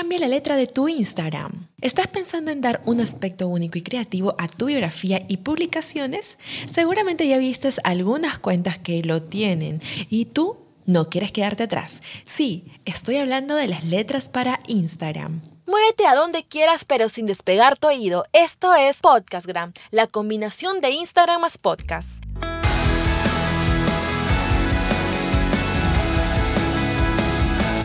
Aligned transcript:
Cambia 0.00 0.18
la 0.18 0.28
letra 0.28 0.56
de 0.56 0.66
tu 0.66 0.88
Instagram. 0.88 1.68
¿Estás 1.82 2.06
pensando 2.06 2.50
en 2.50 2.62
dar 2.62 2.80
un 2.86 3.02
aspecto 3.02 3.48
único 3.48 3.76
y 3.76 3.82
creativo 3.82 4.34
a 4.38 4.48
tu 4.48 4.64
biografía 4.64 5.26
y 5.28 5.36
publicaciones? 5.36 6.38
Seguramente 6.66 7.28
ya 7.28 7.36
vistes 7.36 7.82
algunas 7.84 8.38
cuentas 8.38 8.78
que 8.78 9.02
lo 9.02 9.22
tienen 9.22 9.82
y 10.08 10.24
tú 10.24 10.56
no 10.86 11.10
quieres 11.10 11.32
quedarte 11.32 11.64
atrás. 11.64 12.02
Sí, 12.24 12.64
estoy 12.86 13.18
hablando 13.18 13.56
de 13.56 13.68
las 13.68 13.84
letras 13.84 14.30
para 14.30 14.60
Instagram. 14.68 15.42
Muévete 15.66 16.06
a 16.06 16.14
donde 16.14 16.44
quieras 16.44 16.86
pero 16.86 17.10
sin 17.10 17.26
despegar 17.26 17.76
tu 17.76 17.88
oído. 17.88 18.24
Esto 18.32 18.74
es 18.74 19.00
Podcastgram, 19.00 19.74
la 19.90 20.06
combinación 20.06 20.80
de 20.80 20.92
Instagram 20.92 21.42
más 21.42 21.58
podcast. 21.58 22.24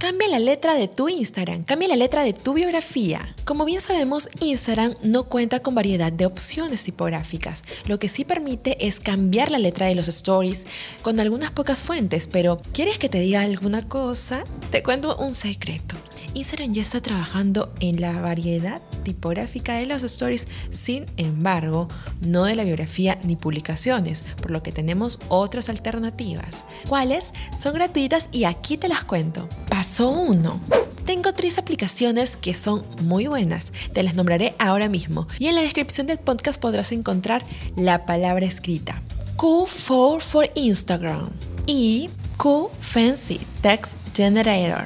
Cambia 0.00 0.28
la 0.28 0.38
letra 0.38 0.76
de 0.76 0.88
tu 0.88 1.10
Instagram, 1.10 1.64
cambia 1.64 1.86
la 1.86 1.94
letra 1.94 2.24
de 2.24 2.32
tu 2.32 2.54
biografía. 2.54 3.34
Como 3.44 3.66
bien 3.66 3.82
sabemos, 3.82 4.30
Instagram 4.40 4.94
no 5.02 5.24
cuenta 5.24 5.60
con 5.60 5.74
variedad 5.74 6.10
de 6.10 6.24
opciones 6.24 6.84
tipográficas. 6.84 7.64
Lo 7.84 7.98
que 7.98 8.08
sí 8.08 8.24
permite 8.24 8.86
es 8.86 8.98
cambiar 8.98 9.50
la 9.50 9.58
letra 9.58 9.88
de 9.88 9.94
los 9.94 10.08
stories 10.08 10.66
con 11.02 11.20
algunas 11.20 11.50
pocas 11.50 11.82
fuentes, 11.82 12.26
pero 12.26 12.62
¿quieres 12.72 12.96
que 12.96 13.10
te 13.10 13.20
diga 13.20 13.42
alguna 13.42 13.86
cosa? 13.86 14.44
Te 14.70 14.82
cuento 14.82 15.18
un 15.18 15.34
secreto. 15.34 15.96
Instagram 16.32 16.72
ya 16.72 16.82
está 16.82 17.02
trabajando 17.02 17.70
en 17.80 18.00
la 18.00 18.20
variedad 18.22 18.80
tipográfica 19.02 19.74
de 19.74 19.86
los 19.86 20.02
stories, 20.02 20.48
sin 20.70 21.06
embargo, 21.18 21.88
no 22.22 22.44
de 22.44 22.54
la 22.54 22.64
biografía 22.64 23.18
ni 23.24 23.36
publicaciones, 23.36 24.24
por 24.40 24.50
lo 24.50 24.62
que 24.62 24.72
tenemos 24.72 25.20
otras 25.28 25.68
alternativas. 25.68 26.64
¿Cuáles? 26.88 27.34
Son 27.60 27.74
gratuitas 27.74 28.30
y 28.32 28.44
aquí 28.44 28.78
te 28.78 28.88
las 28.88 29.04
cuento. 29.04 29.48
Paso 29.80 30.10
1. 30.10 30.60
Tengo 31.06 31.32
tres 31.32 31.56
aplicaciones 31.56 32.36
que 32.36 32.52
son 32.52 32.84
muy 33.00 33.28
buenas, 33.28 33.72
te 33.94 34.02
las 34.02 34.14
nombraré 34.14 34.52
ahora 34.58 34.90
mismo 34.90 35.26
y 35.38 35.46
en 35.46 35.54
la 35.54 35.62
descripción 35.62 36.06
del 36.06 36.18
podcast 36.18 36.60
podrás 36.60 36.92
encontrar 36.92 37.42
la 37.76 38.04
palabra 38.04 38.44
escrita. 38.44 39.00
Q4 39.38 40.20
for 40.20 40.50
Instagram 40.54 41.30
y 41.66 42.10
Q 42.36 42.68
Fancy 42.78 43.40
Text 43.62 43.94
Generator. 44.14 44.84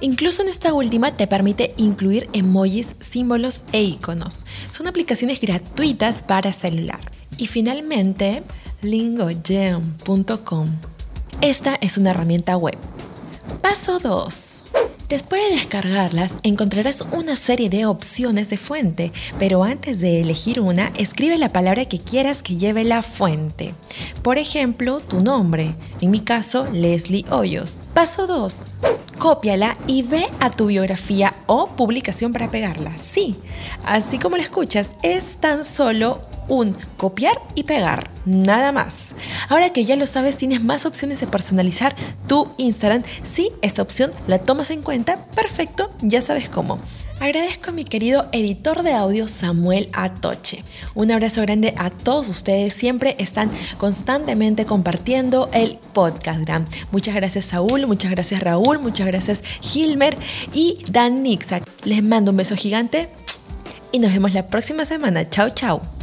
Incluso 0.00 0.42
en 0.42 0.48
esta 0.48 0.72
última 0.72 1.16
te 1.16 1.26
permite 1.26 1.74
incluir 1.76 2.28
emojis, 2.32 2.94
símbolos 3.00 3.64
e 3.72 3.82
iconos. 3.82 4.46
Son 4.70 4.86
aplicaciones 4.86 5.40
gratuitas 5.40 6.22
para 6.22 6.52
celular. 6.52 7.00
Y 7.36 7.48
finalmente, 7.48 8.44
lingogem.com. 8.80 10.68
Esta 11.40 11.74
es 11.80 11.98
una 11.98 12.10
herramienta 12.10 12.56
web. 12.56 12.78
Paso 13.68 13.98
2. 13.98 14.62
Después 15.08 15.42
de 15.42 15.56
descargarlas, 15.56 16.38
encontrarás 16.44 17.04
una 17.10 17.34
serie 17.34 17.68
de 17.68 17.84
opciones 17.84 18.48
de 18.48 18.58
fuente, 18.58 19.12
pero 19.40 19.64
antes 19.64 19.98
de 19.98 20.20
elegir 20.20 20.60
una, 20.60 20.92
escribe 20.96 21.36
la 21.36 21.52
palabra 21.52 21.84
que 21.84 21.98
quieras 21.98 22.44
que 22.44 22.58
lleve 22.58 22.84
la 22.84 23.02
fuente. 23.02 23.74
Por 24.22 24.38
ejemplo, 24.38 25.00
tu 25.00 25.20
nombre, 25.20 25.74
en 26.00 26.12
mi 26.12 26.20
caso, 26.20 26.68
Leslie 26.72 27.26
Hoyos. 27.28 27.82
Paso 27.92 28.28
2 28.28 28.66
cópiala 29.18 29.78
y 29.86 30.02
ve 30.02 30.28
a 30.40 30.50
tu 30.50 30.66
biografía 30.66 31.34
o 31.46 31.68
publicación 31.68 32.32
para 32.32 32.50
pegarla. 32.50 32.96
Sí, 32.98 33.34
así 33.84 34.18
como 34.18 34.36
lo 34.36 34.42
escuchas, 34.42 34.94
es 35.02 35.38
tan 35.38 35.64
solo 35.64 36.20
un 36.48 36.76
copiar 36.96 37.40
y 37.54 37.64
pegar, 37.64 38.10
nada 38.24 38.72
más. 38.72 39.14
Ahora 39.48 39.70
que 39.70 39.84
ya 39.84 39.96
lo 39.96 40.06
sabes, 40.06 40.36
tienes 40.36 40.62
más 40.62 40.86
opciones 40.86 41.20
de 41.20 41.26
personalizar 41.26 41.94
tu 42.26 42.52
Instagram. 42.56 43.02
Si 43.22 43.52
esta 43.62 43.82
opción 43.82 44.12
la 44.26 44.38
tomas 44.38 44.70
en 44.70 44.82
cuenta, 44.82 45.26
perfecto, 45.34 45.90
ya 46.00 46.22
sabes 46.22 46.48
cómo. 46.48 46.78
Agradezco 47.18 47.70
a 47.70 47.72
mi 47.72 47.84
querido 47.84 48.28
editor 48.32 48.82
de 48.82 48.92
audio 48.92 49.26
Samuel 49.26 49.88
Atoche. 49.94 50.62
Un 50.94 51.10
abrazo 51.10 51.40
grande 51.40 51.72
a 51.78 51.88
todos 51.88 52.28
ustedes. 52.28 52.74
Siempre 52.74 53.16
están 53.18 53.50
constantemente 53.78 54.66
compartiendo 54.66 55.48
el 55.54 55.78
podcast. 55.94 56.36
Muchas 56.92 57.14
gracias 57.14 57.46
Saúl, 57.46 57.86
muchas 57.86 58.10
gracias 58.10 58.42
Raúl, 58.42 58.78
muchas 58.78 59.06
gracias 59.06 59.42
Gilmer 59.62 60.16
y 60.52 60.84
Dan 60.90 61.22
Nixak. 61.22 61.64
Les 61.84 62.02
mando 62.02 62.32
un 62.32 62.36
beso 62.36 62.54
gigante 62.54 63.08
y 63.92 63.98
nos 63.98 64.12
vemos 64.12 64.34
la 64.34 64.48
próxima 64.48 64.84
semana. 64.84 65.30
Chao, 65.30 65.48
chao. 65.50 65.95